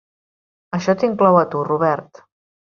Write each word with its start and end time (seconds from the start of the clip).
Això 0.77 0.95
t'inclou 1.03 1.37
a 1.43 1.45
tu, 1.53 1.63
Robert. 1.69 2.25